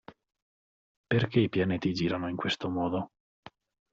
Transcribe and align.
Perché 1.05 1.39
i 1.41 1.47
pianeti 1.49 1.93
girano 1.93 2.27
in 2.27 2.35
questo 2.35 2.71
modo? 2.71 3.11